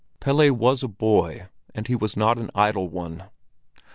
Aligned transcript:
Pelle 0.19 0.51
was 0.51 0.81
a 0.81 0.87
boy, 0.87 1.47
and 1.75 1.85
he 1.87 1.95
was 1.95 2.17
not 2.17 2.39
an 2.39 2.49
idle 2.55 2.89
one. 2.89 3.25